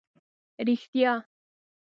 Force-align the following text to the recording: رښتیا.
رښتیا. 0.67 1.11